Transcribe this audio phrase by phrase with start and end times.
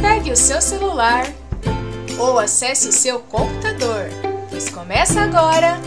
[0.00, 1.24] Pegue o seu celular
[2.18, 4.08] ou acesse o seu computador,
[4.48, 5.80] pois começa agora.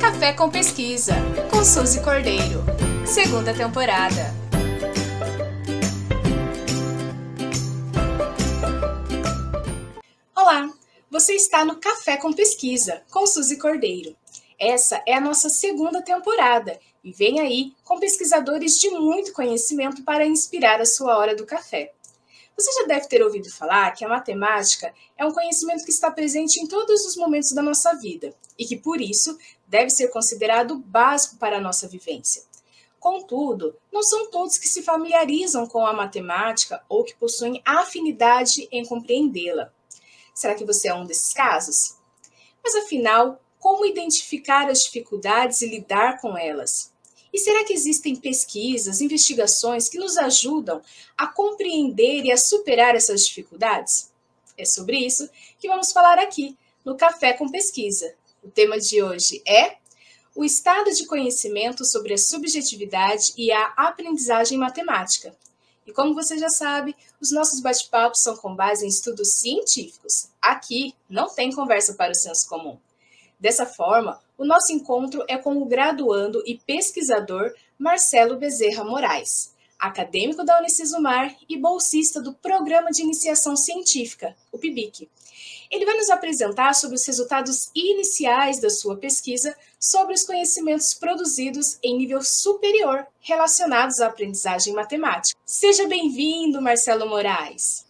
[0.00, 1.14] Café com Pesquisa,
[1.50, 2.64] com Suzy Cordeiro,
[3.04, 4.32] segunda temporada.
[10.36, 10.70] Olá,
[11.10, 14.21] você está no Café com Pesquisa, com Suzy Cordeiro.
[14.64, 20.24] Essa é a nossa segunda temporada e vem aí com pesquisadores de muito conhecimento para
[20.24, 21.92] inspirar a sua hora do café.
[22.56, 26.60] Você já deve ter ouvido falar que a matemática é um conhecimento que está presente
[26.60, 31.38] em todos os momentos da nossa vida e que, por isso, deve ser considerado básico
[31.38, 32.44] para a nossa vivência.
[33.00, 38.86] Contudo, não são todos que se familiarizam com a matemática ou que possuem afinidade em
[38.86, 39.72] compreendê-la.
[40.32, 41.96] Será que você é um desses casos?
[42.62, 46.90] Mas afinal, como identificar as dificuldades e lidar com elas?
[47.32, 50.82] E será que existem pesquisas, investigações que nos ajudam
[51.16, 54.10] a compreender e a superar essas dificuldades?
[54.58, 58.12] É sobre isso que vamos falar aqui no Café com Pesquisa.
[58.42, 59.76] O tema de hoje é
[60.34, 65.36] o estado de conhecimento sobre a subjetividade e a aprendizagem matemática.
[65.86, 70.30] E como você já sabe, os nossos bate-papos são com base em estudos científicos.
[70.40, 72.76] Aqui não tem conversa para o senso comum.
[73.42, 80.44] Dessa forma, o nosso encontro é com o graduando e pesquisador Marcelo Bezerra Moraes, acadêmico
[80.44, 85.10] da Unicesumar e bolsista do Programa de Iniciação Científica, o PIBIC.
[85.68, 91.78] Ele vai nos apresentar sobre os resultados iniciais da sua pesquisa sobre os conhecimentos produzidos
[91.82, 95.36] em nível superior relacionados à aprendizagem matemática.
[95.44, 97.84] Seja bem-vindo, Marcelo Moraes.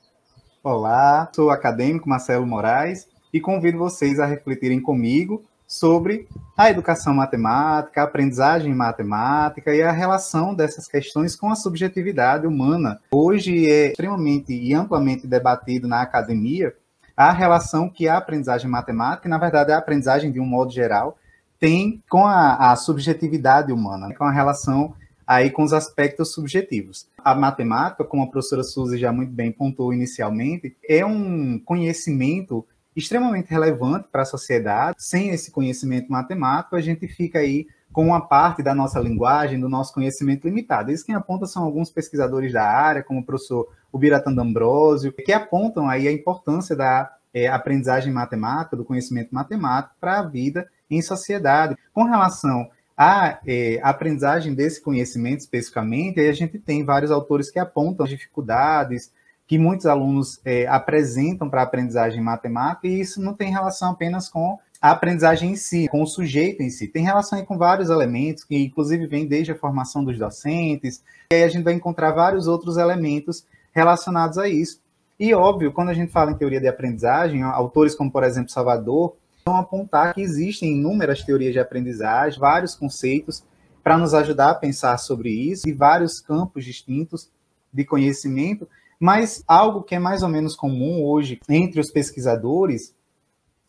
[0.64, 7.14] Olá, sou o acadêmico Marcelo Moraes e convido vocês a refletirem comigo sobre a educação
[7.14, 13.00] matemática, a aprendizagem matemática e a relação dessas questões com a subjetividade humana.
[13.10, 16.75] Hoje é extremamente e amplamente debatido na academia
[17.16, 21.16] a relação que a aprendizagem matemática, na verdade a aprendizagem de um modo geral,
[21.59, 24.94] tem com a, a subjetividade humana, com a relação
[25.26, 27.06] aí com os aspectos subjetivos.
[27.16, 33.50] A matemática, como a professora Suzy já muito bem pontuou inicialmente, é um conhecimento extremamente
[33.50, 34.97] relevante para a sociedade.
[34.98, 39.69] Sem esse conhecimento matemático, a gente fica aí com uma parte da nossa linguagem, do
[39.69, 40.91] nosso conhecimento limitado.
[40.91, 45.88] Isso quem aponta são alguns pesquisadores da área, como o professor Ubiratan D'Ambrosio, que apontam
[45.88, 51.76] aí a importância da é, aprendizagem matemática, do conhecimento matemático para a vida em sociedade.
[51.92, 58.06] Com relação à é, aprendizagem desse conhecimento especificamente, a gente tem vários autores que apontam
[58.06, 59.12] dificuldades,
[59.47, 64.28] que muitos alunos é, apresentam para a aprendizagem matemática, e isso não tem relação apenas
[64.28, 66.88] com a aprendizagem em si, com o sujeito em si.
[66.88, 71.44] Tem relação com vários elementos, que inclusive vem desde a formação dos docentes, e aí
[71.44, 74.80] a gente vai encontrar vários outros elementos relacionados a isso.
[75.20, 79.14] E óbvio, quando a gente fala em teoria de aprendizagem, autores como, por exemplo, Salvador,
[79.44, 83.44] vão apontar que existem inúmeras teorias de aprendizagem, vários conceitos
[83.84, 87.30] para nos ajudar a pensar sobre isso, e vários campos distintos
[87.72, 88.69] de conhecimento
[89.03, 92.95] mas algo que é mais ou menos comum hoje entre os pesquisadores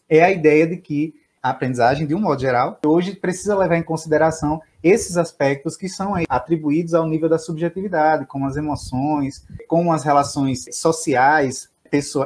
[0.08, 3.84] é a ideia de que a aprendizagem, de um modo geral, hoje precisa levar em
[3.84, 10.04] consideração esses aspectos que são atribuídos ao nível da subjetividade, como as emoções, como as
[10.04, 11.68] relações sociais,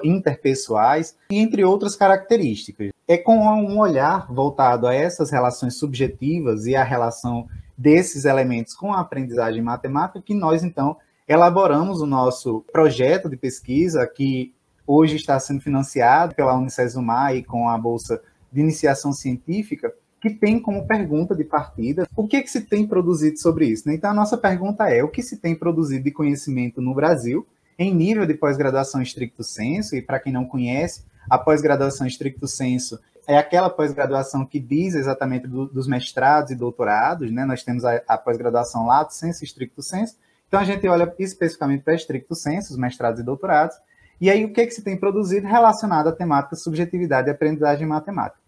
[0.03, 2.91] interpessoais, entre outras características.
[3.07, 7.47] É com um olhar voltado a essas relações subjetivas e a relação
[7.78, 14.07] desses elementos com a aprendizagem matemática que nós, então, elaboramos o nosso projeto de pesquisa,
[14.07, 14.53] que
[14.85, 18.21] hoje está sendo financiado pela Unicesumar e com a Bolsa
[18.51, 22.88] de Iniciação Científica, que tem como pergunta de partida o que, é que se tem
[22.88, 23.88] produzido sobre isso.
[23.88, 23.95] Né?
[23.95, 27.45] Então, a nossa pergunta é: o que se tem produzido de conhecimento no Brasil,
[27.77, 29.95] em nível de pós-graduação estricto senso?
[29.95, 35.47] E para quem não conhece, a pós-graduação estricto senso é aquela pós-graduação que diz exatamente
[35.47, 37.44] do, dos mestrados e doutorados, né?
[37.44, 40.15] Nós temos a, a pós-graduação lato senso estricto senso,
[40.47, 43.75] então a gente olha especificamente para estricto senso, os mestrados e doutorados,
[44.19, 47.85] e aí o que, é que se tem produzido relacionado à temática subjetividade e aprendizagem
[47.85, 48.41] matemática.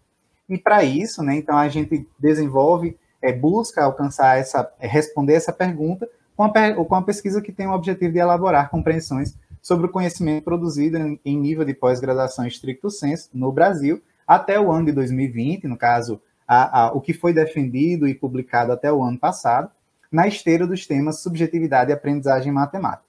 [0.48, 5.52] E para isso, né, então a gente desenvolve, é, busca alcançar essa, é, responder essa
[5.52, 9.90] pergunta com a, com a pesquisa que tem o objetivo de elaborar compreensões sobre o
[9.90, 14.92] conhecimento produzido em, em nível de pós-graduação estricto senso no Brasil até o ano de
[14.92, 19.70] 2020, no caso, a, a, o que foi defendido e publicado até o ano passado,
[20.10, 23.04] na esteira dos temas subjetividade e aprendizagem matemática.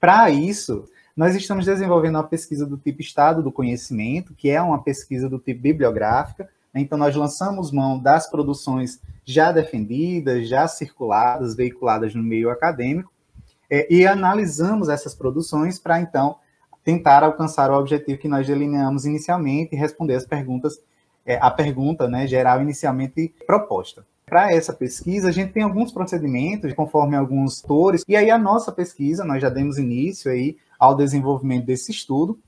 [0.00, 0.84] Para isso,
[1.16, 5.38] nós estamos desenvolvendo uma pesquisa do tipo Estado do Conhecimento, que é uma pesquisa do
[5.38, 6.48] tipo bibliográfica.
[6.72, 13.12] Então, nós lançamos mão das produções já defendidas, já circuladas, veiculadas no meio acadêmico,
[13.68, 16.36] é, e analisamos essas produções para, então,
[16.84, 20.80] tentar alcançar o objetivo que nós delineamos inicialmente e responder as perguntas,
[21.26, 24.06] é, a pergunta né, geral inicialmente proposta.
[24.28, 28.70] Para essa pesquisa, a gente tem alguns procedimentos, conforme alguns autores, e aí a nossa
[28.70, 32.38] pesquisa, nós já demos início aí ao desenvolvimento desse estudo,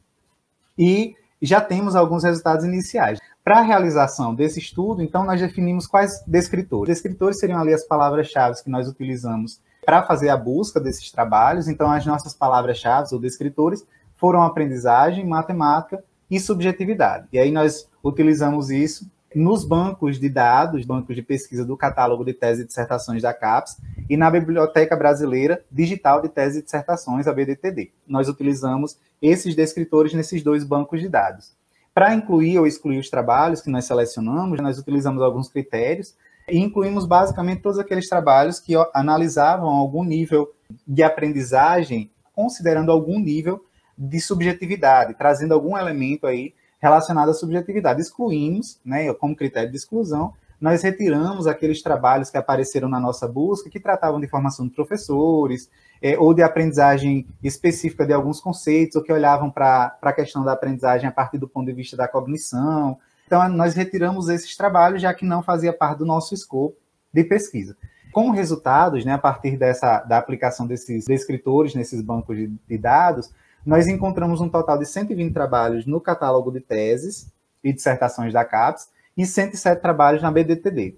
[0.79, 3.19] e já temos alguns resultados iniciais.
[3.43, 6.94] Para a realização desse estudo, então, nós definimos quais descritores.
[6.94, 11.67] Descritores seriam ali as palavras-chave que nós utilizamos para fazer a busca desses trabalhos.
[11.67, 13.85] Então, as nossas palavras-chave ou descritores
[14.15, 17.26] foram aprendizagem, matemática e subjetividade.
[17.33, 22.32] E aí nós utilizamos isso nos bancos de dados, bancos de pesquisa do catálogo de
[22.32, 23.77] tese e dissertações da CAPES
[24.09, 27.93] e na Biblioteca Brasileira Digital de Tese e Dissertações, a BDTD.
[28.06, 31.53] Nós utilizamos esses descritores nesses dois bancos de dados.
[31.94, 36.15] Para incluir ou excluir os trabalhos que nós selecionamos, nós utilizamos alguns critérios
[36.49, 40.53] e incluímos basicamente todos aqueles trabalhos que analisavam algum nível
[40.87, 43.65] de aprendizagem, considerando algum nível
[43.97, 48.00] de subjetividade, trazendo algum elemento aí relacionado à subjetividade.
[48.00, 53.71] Excluímos, né, como critério de exclusão, nós retiramos aqueles trabalhos que apareceram na nossa busca,
[53.71, 55.71] que tratavam de formação de professores,
[56.03, 60.53] é, ou de aprendizagem específica de alguns conceitos, ou que olhavam para a questão da
[60.53, 62.99] aprendizagem a partir do ponto de vista da cognição.
[63.26, 66.76] Então, nós retiramos esses trabalhos, já que não fazia parte do nosso escopo
[67.12, 67.76] de pesquisa.
[68.12, 73.31] Com resultados, né, a partir dessa, da aplicação desses descritores nesses bancos de, de dados,
[73.65, 77.31] nós encontramos um total de 120 trabalhos no catálogo de teses
[77.62, 80.97] e dissertações da CAPES e 107 trabalhos na BDTD.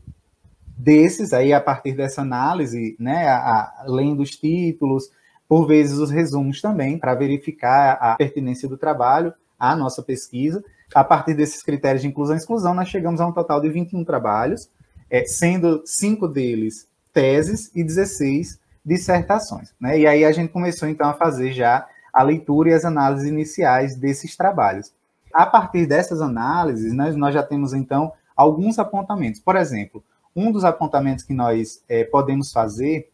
[0.76, 5.11] Desses, aí, a partir dessa análise, né, a, a, além dos títulos,
[5.49, 10.64] por vezes os resumos também, para verificar a pertinência do trabalho à nossa pesquisa.
[10.94, 14.05] A partir desses critérios de inclusão e exclusão, nós chegamos a um total de 21
[14.05, 14.70] trabalhos,
[15.11, 19.75] é, sendo cinco deles teses e 16 dissertações.
[19.81, 20.00] Né?
[20.00, 23.97] E aí a gente começou, então, a fazer já a leitura e as análises iniciais
[23.97, 24.93] desses trabalhos.
[25.32, 29.41] A partir dessas análises, nós, nós já temos, então, alguns apontamentos.
[29.41, 30.05] Por exemplo,
[30.35, 33.11] um dos apontamentos que nós é, podemos fazer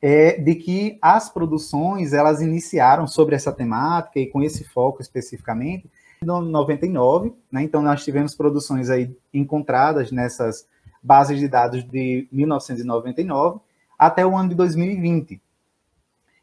[0.00, 5.90] é de que as produções elas iniciaram sobre essa temática e com esse foco especificamente
[6.22, 7.62] no 99, né?
[7.62, 10.66] Então nós tivemos produções aí encontradas nessas
[11.02, 13.60] bases de dados de 1999
[13.98, 15.40] até o ano de 2020.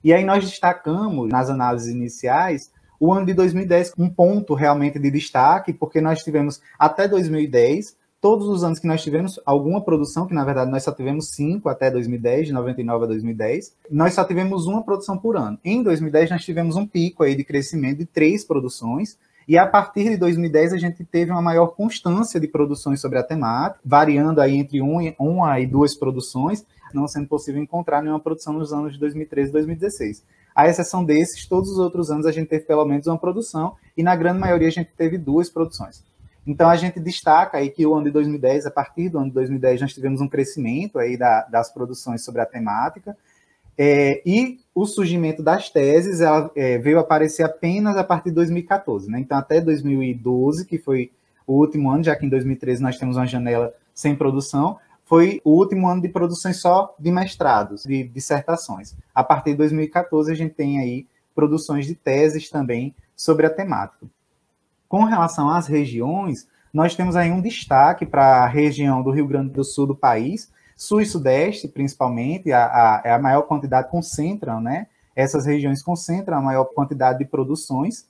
[0.03, 5.11] E aí nós destacamos nas análises iniciais o ano de 2010 um ponto realmente de
[5.11, 10.33] destaque, porque nós tivemos até 2010 todos os anos que nós tivemos alguma produção, que
[10.33, 14.65] na verdade nós só tivemos cinco até 2010, de 99 a 2010, nós só tivemos
[14.65, 15.59] uma produção por ano.
[15.65, 19.17] Em 2010 nós tivemos um pico aí de crescimento de três produções,
[19.47, 23.23] e a partir de 2010 a gente teve uma maior constância de produções sobre a
[23.23, 28.71] temática, variando aí entre uma e duas produções, não sendo possível encontrar nenhuma produção nos
[28.71, 30.23] anos de 2013 e 2016.
[30.55, 34.03] À exceção desses, todos os outros anos a gente teve pelo menos uma produção, e
[34.03, 36.03] na grande maioria a gente teve duas produções.
[36.45, 39.33] Então a gente destaca aí que o ano de 2010, a partir do ano de
[39.33, 43.17] 2010, nós tivemos um crescimento aí da, das produções sobre a temática,
[43.77, 49.09] é, e o surgimento das teses ela, é, veio aparecer apenas a partir de 2014,
[49.09, 49.19] né?
[49.19, 51.11] Então até 2012, que foi
[51.45, 55.51] o último ano, já que em 2013 nós temos uma janela sem produção, foi o
[55.51, 58.95] último ano de produções só de mestrados, de dissertações.
[59.13, 64.05] A partir de 2014, a gente tem aí produções de teses também sobre a temática.
[64.87, 69.51] Com relação às regiões, nós temos aí um destaque para a região do Rio Grande
[69.51, 74.59] do Sul do país, sul e sudeste, principalmente, a, a, é a maior quantidade concentram,
[74.59, 74.87] né?
[75.15, 78.07] Essas regiões concentram a maior quantidade de produções,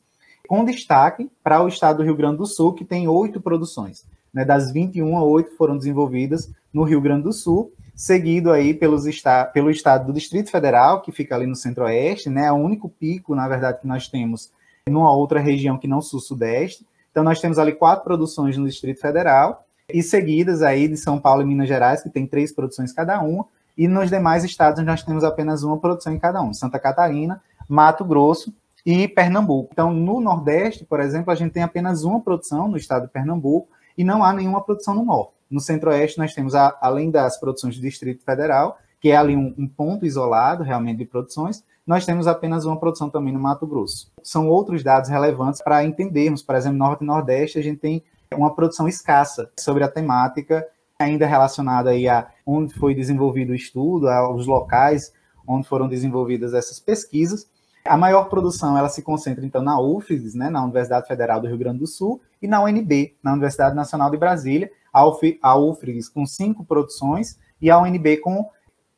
[0.48, 4.06] com destaque para o estado do Rio Grande do Sul, que tem oito produções.
[4.34, 4.44] Né?
[4.44, 9.70] Das 21, oito foram desenvolvidas no Rio Grande do Sul, seguido aí pelos esta pelo
[9.70, 12.46] estado do Distrito Federal, que fica ali no centro-oeste, né?
[12.46, 14.52] É o único pico, na verdade, que nós temos
[14.90, 16.86] numa outra região que não sul-sudeste.
[17.12, 21.44] Então, nós temos ali quatro produções no Distrito Federal, e seguidas aí de São Paulo
[21.44, 23.46] e Minas Gerais, que tem três produções cada uma,
[23.78, 28.04] e nos demais estados nós temos apenas uma produção em cada um, Santa Catarina, Mato
[28.04, 28.54] Grosso
[28.86, 29.70] e Pernambuco.
[29.72, 33.70] Então, no Nordeste, por exemplo, a gente tem apenas uma produção no estado de Pernambuco,
[33.98, 35.34] e não há nenhuma produção no Norte.
[35.50, 39.54] No Centro-Oeste, nós temos, a, além das produções do Distrito Federal, que é ali um,
[39.58, 44.12] um, ponto isolado realmente de produções, nós temos apenas uma produção também no Mato Grosso.
[44.24, 48.04] São outros dados relevantes para entendermos, por exemplo, Norte e Nordeste, a gente tem
[48.36, 50.66] uma produção escassa sobre a temática,
[51.00, 55.12] ainda relacionada aí a onde foi desenvolvido o estudo, aos locais
[55.48, 57.48] onde foram desenvolvidas essas pesquisas,
[57.86, 61.58] a maior produção ela se concentra então na UFES, né, na Universidade Federal do Rio
[61.58, 66.64] Grande do Sul, e na UNB, na Universidade Nacional de Brasília, a UFRGS com cinco
[66.64, 68.50] produções e a UNB com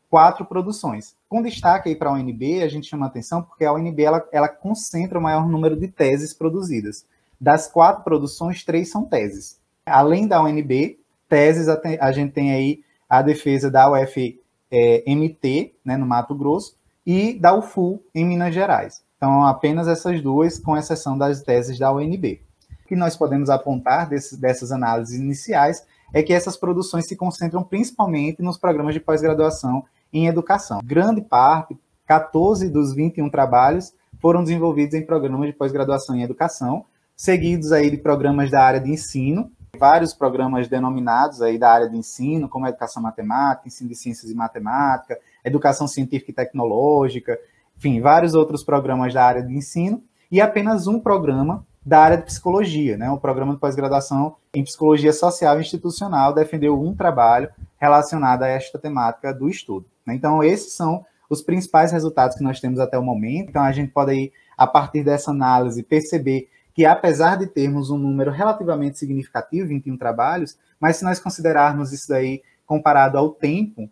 [0.10, 1.16] quatro produções.
[1.28, 4.48] Com destaque aí para a UNB, a gente chama atenção porque a UNB ela, ela
[4.48, 7.06] concentra o maior número de teses produzidas.
[7.40, 9.60] Das quatro produções, três são teses.
[9.86, 14.40] Além da UNB, teses, a gente tem aí a defesa da UFMT,
[14.72, 16.76] é, né, no Mato Grosso,
[17.06, 19.04] e da UFU, em Minas Gerais.
[19.18, 22.42] Então, apenas essas duas, com exceção das teses da UNB.
[22.84, 27.64] O que nós podemos apontar desse, dessas análises iniciais é que essas produções se concentram
[27.64, 30.80] principalmente nos programas de pós-graduação em educação.
[30.84, 36.86] Grande parte, 14 dos 21 trabalhos, foram desenvolvidos em programas de pós-graduação em educação,
[37.16, 41.98] seguidos aí de programas da área de ensino, vários programas denominados aí da área de
[41.98, 47.38] ensino, como educação matemática, ensino de ciências e matemática, educação científica e tecnológica,
[47.78, 52.24] enfim, vários outros programas da área de ensino, e apenas um programa da área de
[52.24, 53.12] psicologia, né?
[53.12, 58.80] O programa de pós-graduação em psicologia social e institucional defendeu um trabalho relacionado a esta
[58.80, 59.86] temática do estudo.
[60.06, 60.16] Né?
[60.16, 63.50] Então, esses são os principais resultados que nós temos até o momento.
[63.50, 67.98] Então, a gente pode aí, a partir dessa análise, perceber que apesar de termos um
[67.98, 73.90] número relativamente significativo, 21 trabalhos, mas se nós considerarmos isso daí comparado ao tempo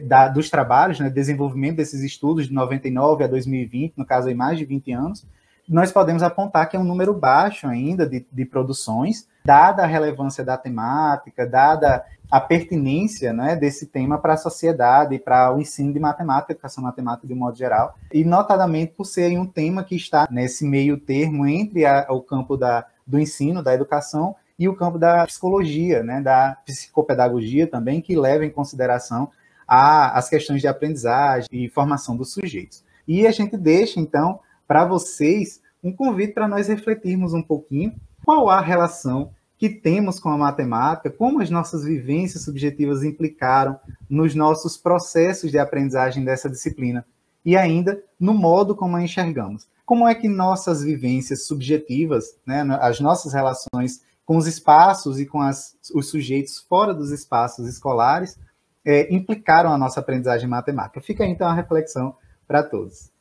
[0.00, 4.58] da, dos trabalhos, né, desenvolvimento desses estudos de 99 a 2020, no caso aí mais
[4.58, 5.26] de 20 anos,
[5.68, 10.42] nós podemos apontar que é um número baixo ainda de, de produções, dada a relevância
[10.42, 16.00] da temática, dada a pertinência né, desse tema para a sociedade, para o ensino de
[16.00, 20.26] matemática, educação matemática de um modo geral, e notadamente por ser um tema que está
[20.30, 24.98] nesse meio termo entre a, o campo da, do ensino, da educação, e o campo
[24.98, 29.30] da psicologia, né, da psicopedagogia também, que leva em consideração
[29.68, 32.82] a, as questões de aprendizagem e formação dos sujeitos.
[33.06, 38.48] E a gente deixa, então, para vocês um convite para nós refletirmos um pouquinho qual
[38.48, 43.78] a relação que temos com a matemática, como as nossas vivências subjetivas implicaram
[44.10, 47.06] nos nossos processos de aprendizagem dessa disciplina
[47.44, 49.68] e ainda no modo como a enxergamos.
[49.86, 55.40] Como é que nossas vivências subjetivas, né, as nossas relações com os espaços e com
[55.40, 58.36] as, os sujeitos fora dos espaços escolares
[58.84, 61.00] é, implicaram a nossa aprendizagem matemática?
[61.00, 62.16] Fica então a reflexão
[62.48, 63.12] para todos.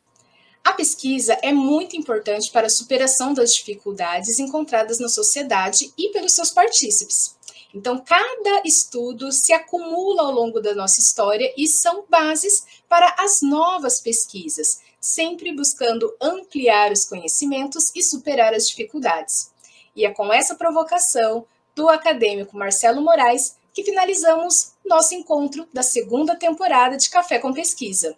[0.64, 6.34] A pesquisa é muito importante para a superação das dificuldades encontradas na sociedade e pelos
[6.34, 7.36] seus partícipes.
[7.74, 13.42] Então, cada estudo se acumula ao longo da nossa história e são bases para as
[13.42, 19.52] novas pesquisas, sempre buscando ampliar os conhecimentos e superar as dificuldades.
[19.96, 26.36] E é com essa provocação do acadêmico Marcelo Moraes que finalizamos nosso encontro da segunda
[26.36, 28.18] temporada de Café com Pesquisa.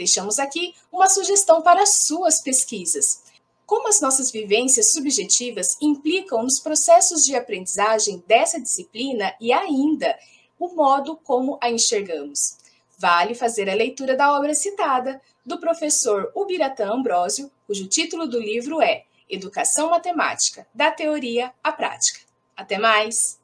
[0.00, 3.22] Deixamos aqui uma sugestão para suas pesquisas.
[3.66, 10.18] Como as nossas vivências subjetivas implicam nos processos de aprendizagem dessa disciplina e ainda
[10.58, 12.56] o modo como a enxergamos.
[12.96, 18.80] Vale fazer a leitura da obra citada, do professor Ubiratã Ambrósio, cujo título do livro
[18.80, 22.20] é Educação Matemática, da Teoria à Prática.
[22.56, 23.39] Até mais!